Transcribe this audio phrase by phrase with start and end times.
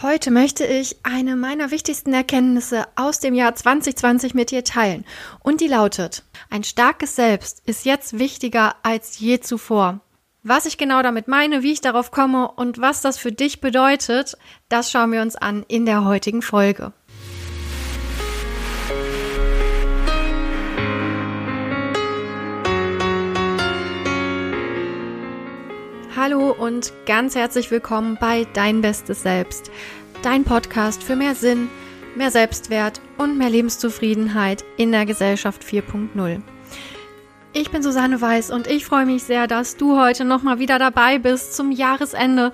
[0.00, 5.04] Heute möchte ich eine meiner wichtigsten Erkenntnisse aus dem Jahr 2020 mit dir teilen.
[5.40, 9.98] Und die lautet, ein starkes Selbst ist jetzt wichtiger als je zuvor.
[10.44, 14.38] Was ich genau damit meine, wie ich darauf komme und was das für dich bedeutet,
[14.68, 16.92] das schauen wir uns an in der heutigen Folge.
[26.20, 29.70] Hallo und ganz herzlich willkommen bei Dein Bestes Selbst,
[30.20, 31.68] dein Podcast für mehr Sinn,
[32.16, 36.42] mehr Selbstwert und mehr Lebenszufriedenheit in der Gesellschaft 4.0.
[37.52, 41.18] Ich bin Susanne Weiß und ich freue mich sehr, dass du heute nochmal wieder dabei
[41.20, 42.50] bist zum Jahresende,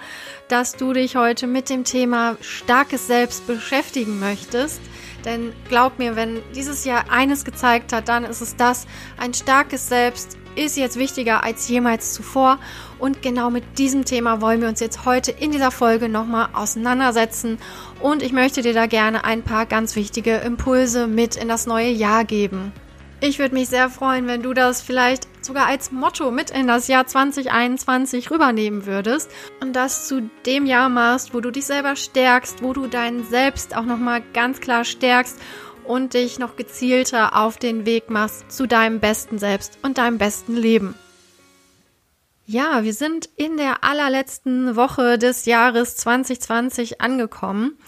[0.48, 4.82] dass du dich heute mit dem Thema starkes Selbst beschäftigen möchtest.
[5.24, 9.88] Denn glaub mir, wenn dieses Jahr eines gezeigt hat, dann ist es das, ein starkes
[9.88, 12.58] Selbst ist jetzt wichtiger als jemals zuvor.
[12.98, 17.58] Und genau mit diesem Thema wollen wir uns jetzt heute in dieser Folge nochmal auseinandersetzen.
[18.00, 21.90] Und ich möchte dir da gerne ein paar ganz wichtige Impulse mit in das neue
[21.90, 22.73] Jahr geben.
[23.20, 26.88] Ich würde mich sehr freuen, wenn du das vielleicht sogar als Motto mit in das
[26.88, 29.30] Jahr 2021 rübernehmen würdest
[29.62, 33.76] und das zu dem Jahr machst, wo du dich selber stärkst, wo du dein Selbst
[33.76, 35.40] auch nochmal ganz klar stärkst
[35.87, 40.57] und dich noch gezielter auf den Weg machst zu deinem besten Selbst und deinem besten
[40.57, 40.95] Leben.
[42.46, 47.79] Ja, wir sind in der allerletzten Woche des Jahres 2020 angekommen.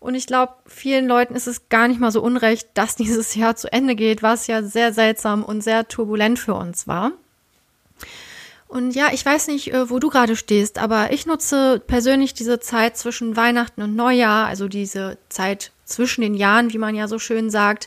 [0.00, 3.56] Und ich glaube, vielen Leuten ist es gar nicht mal so unrecht, dass dieses Jahr
[3.56, 7.12] zu Ende geht, was ja sehr seltsam und sehr turbulent für uns war.
[8.72, 12.58] Und ja, ich weiß nicht, äh, wo du gerade stehst, aber ich nutze persönlich diese
[12.58, 17.18] Zeit zwischen Weihnachten und Neujahr, also diese Zeit zwischen den Jahren, wie man ja so
[17.18, 17.86] schön sagt,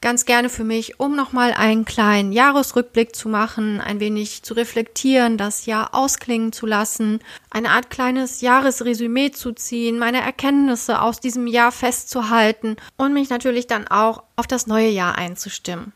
[0.00, 5.36] ganz gerne für mich, um nochmal einen kleinen Jahresrückblick zu machen, ein wenig zu reflektieren,
[5.36, 7.18] das Jahr ausklingen zu lassen,
[7.50, 13.66] eine Art kleines Jahresresümee zu ziehen, meine Erkenntnisse aus diesem Jahr festzuhalten und mich natürlich
[13.66, 15.92] dann auch auf das neue Jahr einzustimmen.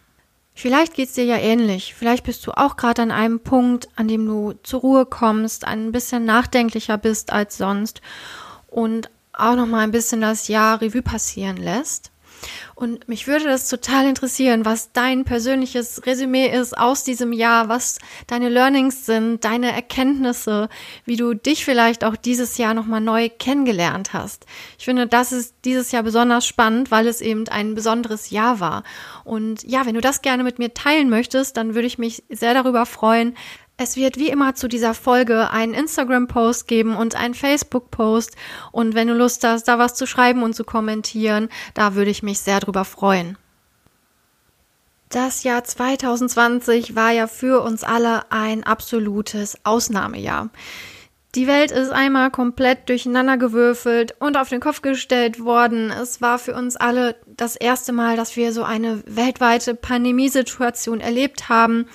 [0.54, 1.94] Vielleicht geht's dir ja ähnlich.
[1.94, 5.90] Vielleicht bist du auch gerade an einem Punkt, an dem du zur Ruhe kommst, ein
[5.90, 8.00] bisschen nachdenklicher bist als sonst
[8.68, 12.12] und auch noch mal ein bisschen das Jahr Revue passieren lässt.
[12.74, 17.98] Und mich würde das total interessieren, was dein persönliches Resümee ist aus diesem Jahr, was
[18.26, 20.68] deine Learnings sind, deine Erkenntnisse,
[21.04, 24.46] wie du dich vielleicht auch dieses Jahr nochmal neu kennengelernt hast.
[24.78, 28.82] Ich finde, das ist dieses Jahr besonders spannend, weil es eben ein besonderes Jahr war.
[29.24, 32.54] Und ja, wenn du das gerne mit mir teilen möchtest, dann würde ich mich sehr
[32.54, 33.36] darüber freuen,
[33.76, 38.36] es wird wie immer zu dieser Folge einen Instagram-Post geben und einen Facebook-Post.
[38.70, 42.22] Und wenn du Lust hast, da was zu schreiben und zu kommentieren, da würde ich
[42.22, 43.36] mich sehr drüber freuen.
[45.08, 50.50] Das Jahr 2020 war ja für uns alle ein absolutes Ausnahmejahr.
[51.34, 55.90] Die Welt ist einmal komplett durcheinandergewürfelt und auf den Kopf gestellt worden.
[55.90, 61.48] Es war für uns alle das erste Mal, dass wir so eine weltweite Pandemiesituation erlebt
[61.48, 61.86] haben.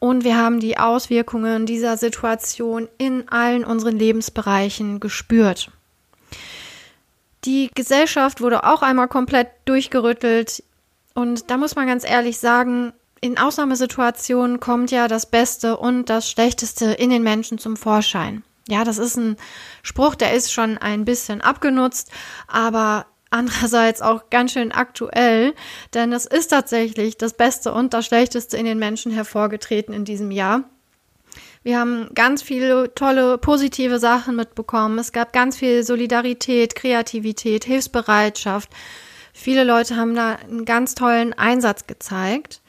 [0.00, 5.70] Und wir haben die Auswirkungen dieser Situation in allen unseren Lebensbereichen gespürt.
[7.44, 10.64] Die Gesellschaft wurde auch einmal komplett durchgerüttelt.
[11.14, 16.30] Und da muss man ganz ehrlich sagen, in Ausnahmesituationen kommt ja das Beste und das
[16.30, 18.42] Schlechteste in den Menschen zum Vorschein.
[18.68, 19.36] Ja, das ist ein
[19.82, 22.10] Spruch, der ist schon ein bisschen abgenutzt,
[22.46, 25.54] aber andererseits auch ganz schön aktuell,
[25.94, 30.30] denn es ist tatsächlich das Beste und das Schlechteste in den Menschen hervorgetreten in diesem
[30.30, 30.64] Jahr.
[31.62, 34.98] Wir haben ganz viele tolle positive Sachen mitbekommen.
[34.98, 38.70] Es gab ganz viel Solidarität, Kreativität, Hilfsbereitschaft.
[39.32, 42.62] Viele Leute haben da einen ganz tollen Einsatz gezeigt.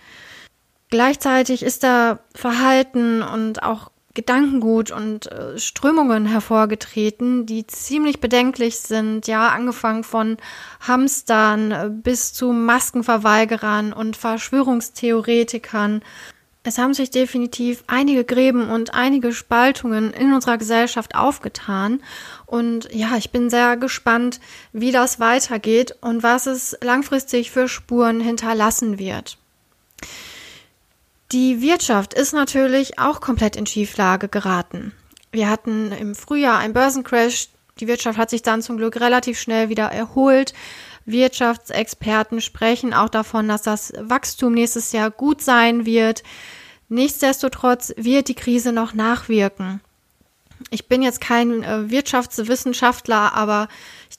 [0.90, 9.28] Gleichzeitig ist da Verhalten und auch Gedankengut und äh, Strömungen hervorgetreten, die ziemlich bedenklich sind,
[9.28, 10.38] ja, angefangen von
[10.82, 16.02] Hamstern äh, bis zu Maskenverweigerern und Verschwörungstheoretikern.
[16.64, 22.04] Es haben sich definitiv einige Gräben und einige Spaltungen in unserer Gesellschaft aufgetan.
[22.46, 24.40] Und ja, ich bin sehr gespannt,
[24.72, 29.38] wie das weitergeht und was es langfristig für Spuren hinterlassen wird.
[31.32, 34.92] Die Wirtschaft ist natürlich auch komplett in Schieflage geraten.
[35.32, 37.48] Wir hatten im Frühjahr einen Börsencrash.
[37.80, 40.54] Die Wirtschaft hat sich dann zum Glück relativ schnell wieder erholt.
[41.06, 46.24] Wirtschaftsexperten sprechen auch davon, dass das Wachstum nächstes Jahr gut sein wird.
[46.90, 49.80] Nichtsdestotrotz wird die Krise noch nachwirken.
[50.70, 53.70] Ich bin jetzt kein äh, Wirtschaftswissenschaftler, aber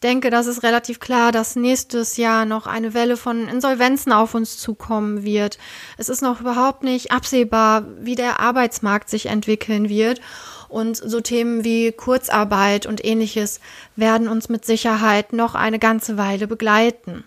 [0.02, 4.58] denke, das ist relativ klar, dass nächstes Jahr noch eine Welle von Insolvenzen auf uns
[4.58, 5.58] zukommen wird.
[5.96, 10.20] Es ist noch überhaupt nicht absehbar, wie der Arbeitsmarkt sich entwickeln wird.
[10.68, 13.60] Und so Themen wie Kurzarbeit und ähnliches
[13.94, 17.24] werden uns mit Sicherheit noch eine ganze Weile begleiten.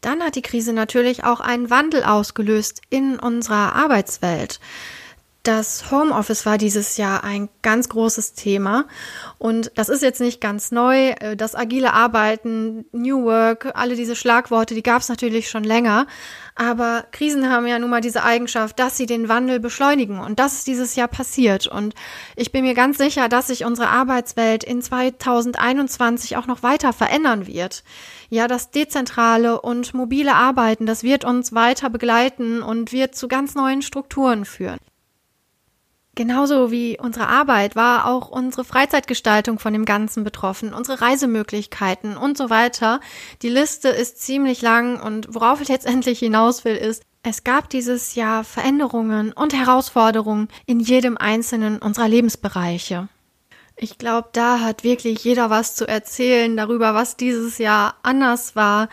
[0.00, 4.60] Dann hat die Krise natürlich auch einen Wandel ausgelöst in unserer Arbeitswelt.
[5.46, 8.86] Das Homeoffice war dieses Jahr ein ganz großes Thema
[9.38, 11.10] und das ist jetzt nicht ganz neu.
[11.10, 16.08] Äh, das agile Arbeiten, New Work, alle diese Schlagworte, die gab es natürlich schon länger.
[16.56, 20.54] Aber Krisen haben ja nun mal diese Eigenschaft, dass sie den Wandel beschleunigen und das
[20.54, 21.68] ist dieses Jahr passiert.
[21.68, 21.94] Und
[22.34, 27.46] ich bin mir ganz sicher, dass sich unsere Arbeitswelt in 2021 auch noch weiter verändern
[27.46, 27.84] wird.
[28.30, 33.54] Ja, das dezentrale und mobile Arbeiten, das wird uns weiter begleiten und wird zu ganz
[33.54, 34.80] neuen Strukturen führen.
[36.16, 42.38] Genauso wie unsere Arbeit war auch unsere Freizeitgestaltung von dem Ganzen betroffen, unsere Reisemöglichkeiten und
[42.38, 43.00] so weiter.
[43.42, 48.14] Die Liste ist ziemlich lang und worauf ich letztendlich hinaus will, ist, es gab dieses
[48.14, 53.08] Jahr Veränderungen und Herausforderungen in jedem einzelnen unserer Lebensbereiche.
[53.76, 58.88] Ich glaube, da hat wirklich jeder was zu erzählen darüber, was dieses Jahr anders war.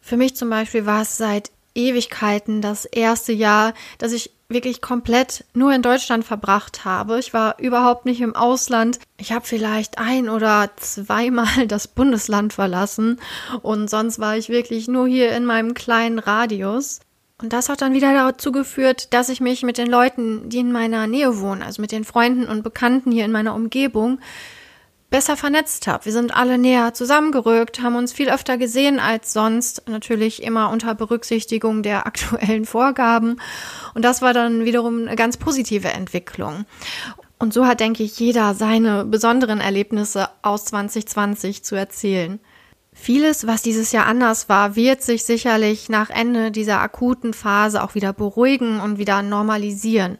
[0.00, 5.44] Für mich zum Beispiel war es seit Ewigkeiten das erste Jahr, dass ich wirklich komplett
[5.54, 7.18] nur in Deutschland verbracht habe.
[7.18, 8.98] Ich war überhaupt nicht im Ausland.
[9.16, 13.20] Ich habe vielleicht ein oder zweimal das Bundesland verlassen
[13.62, 17.00] und sonst war ich wirklich nur hier in meinem kleinen Radius.
[17.42, 20.72] Und das hat dann wieder dazu geführt, dass ich mich mit den Leuten, die in
[20.72, 24.20] meiner Nähe wohnen, also mit den Freunden und Bekannten hier in meiner Umgebung,
[25.14, 26.06] besser vernetzt habe.
[26.06, 30.96] Wir sind alle näher zusammengerückt, haben uns viel öfter gesehen als sonst, natürlich immer unter
[30.96, 33.40] Berücksichtigung der aktuellen Vorgaben.
[33.94, 36.64] Und das war dann wiederum eine ganz positive Entwicklung.
[37.38, 42.40] Und so hat, denke ich, jeder seine besonderen Erlebnisse aus 2020 zu erzählen.
[42.92, 47.94] Vieles, was dieses Jahr anders war, wird sich sicherlich nach Ende dieser akuten Phase auch
[47.94, 50.18] wieder beruhigen und wieder normalisieren.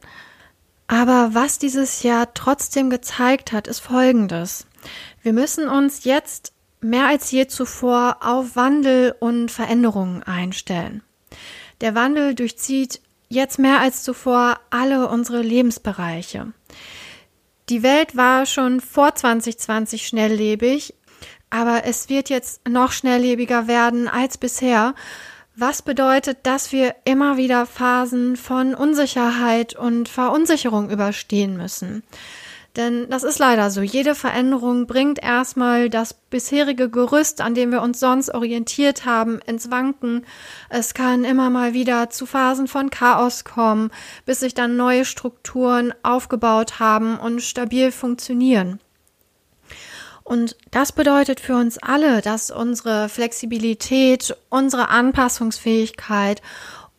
[0.86, 4.68] Aber was dieses Jahr trotzdem gezeigt hat, ist Folgendes.
[5.22, 11.02] Wir müssen uns jetzt mehr als je zuvor auf Wandel und Veränderungen einstellen.
[11.80, 16.52] Der Wandel durchzieht jetzt mehr als zuvor alle unsere Lebensbereiche.
[17.68, 20.94] Die Welt war schon vor 2020 schnelllebig,
[21.48, 24.94] aber es wird jetzt noch schnelllebiger werden als bisher,
[25.56, 32.02] was bedeutet, dass wir immer wieder Phasen von Unsicherheit und Verunsicherung überstehen müssen.
[32.76, 33.82] Denn das ist leider so.
[33.82, 39.70] Jede Veränderung bringt erstmal das bisherige Gerüst, an dem wir uns sonst orientiert haben, ins
[39.70, 40.26] Wanken.
[40.70, 43.92] Es kann immer mal wieder zu Phasen von Chaos kommen,
[44.26, 48.80] bis sich dann neue Strukturen aufgebaut haben und stabil funktionieren.
[50.24, 56.42] Und das bedeutet für uns alle, dass unsere Flexibilität, unsere Anpassungsfähigkeit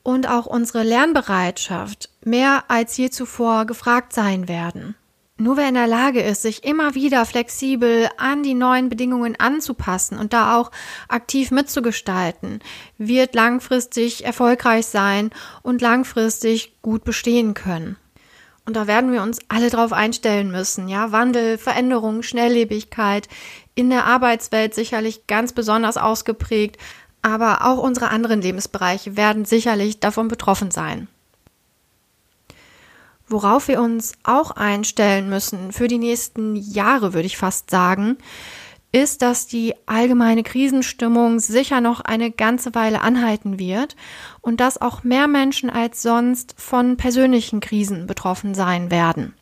[0.03, 4.95] und auch unsere Lernbereitschaft mehr als je zuvor gefragt sein werden.
[5.37, 10.17] Nur wer in der Lage ist, sich immer wieder flexibel an die neuen Bedingungen anzupassen
[10.17, 10.71] und da auch
[11.09, 12.61] aktiv mitzugestalten,
[12.97, 17.97] wird langfristig erfolgreich sein und langfristig gut bestehen können.
[18.65, 20.87] Und da werden wir uns alle drauf einstellen müssen.
[20.87, 23.27] Ja, Wandel, Veränderung, Schnelllebigkeit
[23.75, 26.77] in der Arbeitswelt sicherlich ganz besonders ausgeprägt,
[27.21, 31.09] aber auch unsere anderen Lebensbereiche werden sicherlich davon betroffen sein.
[33.27, 38.17] Worauf wir uns auch einstellen müssen für die nächsten Jahre, würde ich fast sagen,
[38.91, 43.95] ist, dass die allgemeine Krisenstimmung sicher noch eine ganze Weile anhalten wird
[44.41, 49.33] und dass auch mehr Menschen als sonst von persönlichen Krisen betroffen sein werden.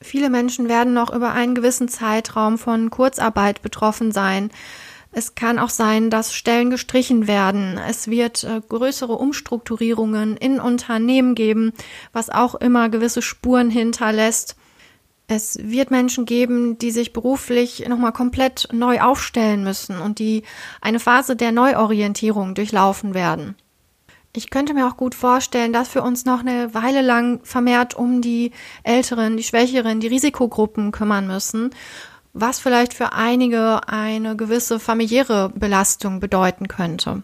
[0.00, 4.50] Viele Menschen werden noch über einen gewissen Zeitraum von Kurzarbeit betroffen sein,
[5.14, 7.78] es kann auch sein, dass Stellen gestrichen werden.
[7.78, 11.72] Es wird äh, größere Umstrukturierungen in Unternehmen geben,
[12.12, 14.56] was auch immer gewisse Spuren hinterlässt.
[15.28, 20.42] Es wird Menschen geben, die sich beruflich nochmal komplett neu aufstellen müssen und die
[20.80, 23.54] eine Phase der Neuorientierung durchlaufen werden.
[24.36, 28.20] Ich könnte mir auch gut vorstellen, dass wir uns noch eine Weile lang vermehrt um
[28.20, 28.50] die
[28.82, 31.70] Älteren, die Schwächeren, die Risikogruppen kümmern müssen
[32.34, 37.22] was vielleicht für einige eine gewisse familiäre Belastung bedeuten könnte.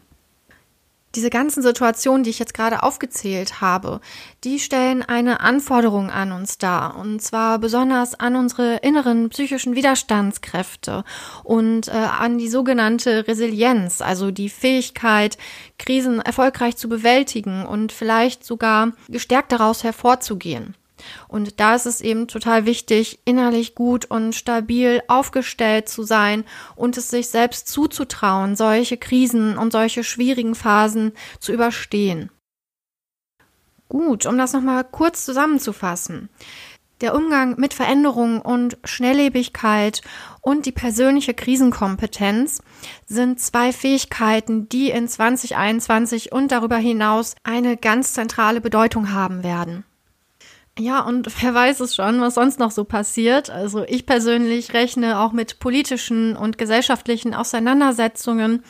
[1.16, 4.00] Diese ganzen Situationen, die ich jetzt gerade aufgezählt habe,
[4.44, 11.02] die stellen eine Anforderung an uns dar, und zwar besonders an unsere inneren psychischen Widerstandskräfte
[11.42, 15.36] und äh, an die sogenannte Resilienz, also die Fähigkeit,
[15.80, 20.76] Krisen erfolgreich zu bewältigen und vielleicht sogar gestärkt daraus hervorzugehen.
[21.28, 26.44] Und da ist es eben total wichtig, innerlich gut und stabil aufgestellt zu sein
[26.76, 32.30] und es sich selbst zuzutrauen, solche Krisen und solche schwierigen Phasen zu überstehen.
[33.88, 36.28] Gut, um das nochmal kurz zusammenzufassen.
[37.00, 40.02] Der Umgang mit Veränderungen und Schnelllebigkeit
[40.42, 42.60] und die persönliche Krisenkompetenz
[43.06, 49.84] sind zwei Fähigkeiten, die in 2021 und darüber hinaus eine ganz zentrale Bedeutung haben werden.
[50.80, 53.50] Ja, und wer weiß es schon, was sonst noch so passiert.
[53.50, 58.64] Also ich persönlich rechne auch mit politischen und gesellschaftlichen Auseinandersetzungen.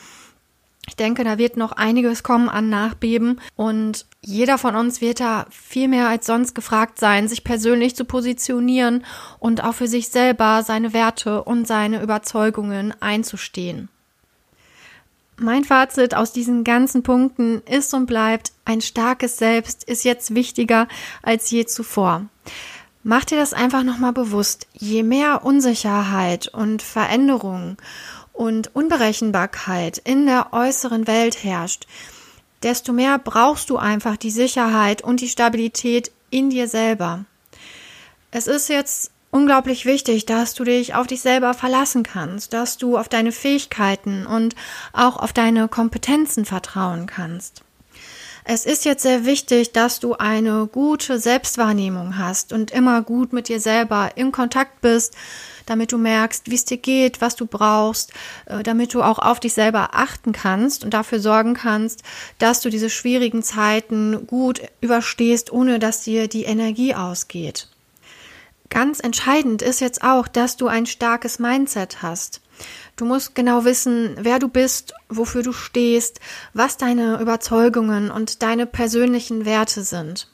[0.89, 5.45] Ich denke, da wird noch einiges kommen an Nachbeben und jeder von uns wird da
[5.51, 9.05] viel mehr als sonst gefragt sein, sich persönlich zu positionieren
[9.39, 13.87] und auch für sich selber seine Werte und seine Überzeugungen einzustehen.
[15.43, 20.87] Mein Fazit aus diesen ganzen Punkten ist und bleibt, ein starkes Selbst ist jetzt wichtiger
[21.23, 22.27] als je zuvor.
[23.01, 24.67] Mach dir das einfach nochmal bewusst.
[24.73, 27.77] Je mehr Unsicherheit und Veränderung
[28.33, 31.87] und Unberechenbarkeit in der äußeren Welt herrscht,
[32.61, 37.25] desto mehr brauchst du einfach die Sicherheit und die Stabilität in dir selber.
[38.29, 42.97] Es ist jetzt unglaublich wichtig, dass du dich auf dich selber verlassen kannst, dass du
[42.97, 44.55] auf deine Fähigkeiten und
[44.93, 47.63] auch auf deine Kompetenzen vertrauen kannst.
[48.43, 53.47] Es ist jetzt sehr wichtig, dass du eine gute Selbstwahrnehmung hast und immer gut mit
[53.47, 55.15] dir selber in Kontakt bist,
[55.67, 58.11] damit du merkst, wie es dir geht, was du brauchst,
[58.47, 62.01] äh, damit du auch auf dich selber achten kannst und dafür sorgen kannst,
[62.39, 67.69] dass du diese schwierigen Zeiten gut überstehst, ohne dass dir die Energie ausgeht.
[68.71, 72.39] Ganz entscheidend ist jetzt auch, dass du ein starkes Mindset hast.
[72.95, 76.21] Du musst genau wissen, wer du bist, wofür du stehst,
[76.53, 80.29] was deine Überzeugungen und deine persönlichen Werte sind.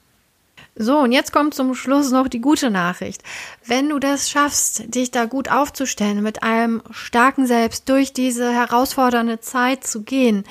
[0.75, 3.24] So, und jetzt kommt zum Schluss noch die gute Nachricht.
[3.65, 9.39] Wenn du das schaffst, dich da gut aufzustellen, mit einem starken Selbst durch diese herausfordernde
[9.39, 10.44] Zeit zu gehen,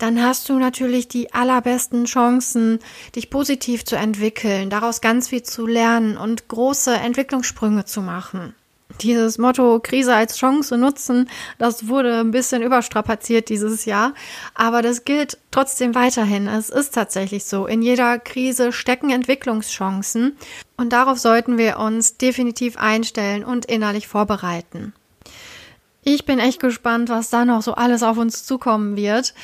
[0.00, 2.78] dann hast du natürlich die allerbesten Chancen,
[3.14, 8.54] dich positiv zu entwickeln, daraus ganz viel zu lernen und große Entwicklungssprünge zu machen.
[9.02, 11.28] Dieses Motto Krise als Chance nutzen,
[11.58, 14.14] das wurde ein bisschen überstrapaziert dieses Jahr,
[14.54, 16.48] aber das gilt trotzdem weiterhin.
[16.48, 17.66] Es ist tatsächlich so.
[17.66, 20.36] In jeder Krise stecken Entwicklungschancen
[20.76, 24.92] und darauf sollten wir uns definitiv einstellen und innerlich vorbereiten.
[26.02, 29.34] Ich bin echt gespannt, was da noch so alles auf uns zukommen wird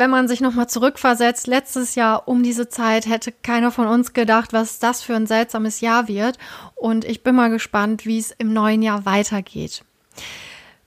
[0.00, 4.52] wenn man sich nochmal zurückversetzt, letztes Jahr um diese Zeit hätte keiner von uns gedacht,
[4.52, 6.38] was das für ein seltsames Jahr wird.
[6.74, 9.84] Und ich bin mal gespannt, wie es im neuen Jahr weitergeht.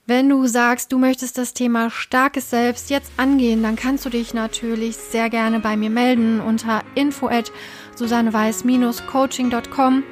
[0.06, 4.34] Wenn du sagst, du möchtest das Thema starkes Selbst jetzt angehen, dann kannst du dich
[4.34, 7.50] natürlich sehr gerne bei mir melden unter info at
[7.96, 10.02] susanneweiß-coaching.com.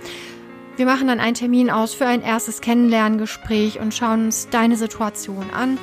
[0.77, 5.51] Wir machen dann einen Termin aus für ein erstes Kennenlerngespräch und schauen uns deine Situation
[5.51, 5.77] an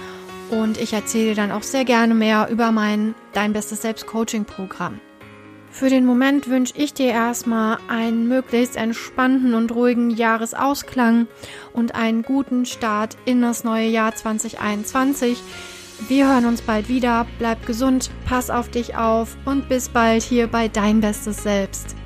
[0.51, 4.99] und ich erzähle dann auch sehr gerne mehr über mein Dein Bestes Selbst Coaching Programm.
[5.71, 11.27] Für den Moment wünsche ich dir erstmal einen möglichst entspannten und ruhigen Jahresausklang
[11.73, 15.37] und einen guten Start in das neue Jahr 2021.
[16.07, 17.27] Wir hören uns bald wieder.
[17.37, 21.98] Bleib gesund, pass auf dich auf und bis bald hier bei Dein Bestes Selbst.